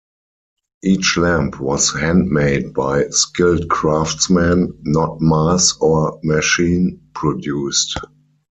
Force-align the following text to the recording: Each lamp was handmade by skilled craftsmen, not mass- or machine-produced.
Each 0.83 1.15
lamp 1.15 1.59
was 1.59 1.93
handmade 1.93 2.73
by 2.73 3.09
skilled 3.11 3.69
craftsmen, 3.69 4.79
not 4.81 5.21
mass- 5.21 5.75
or 5.79 6.19
machine-produced. 6.23 7.99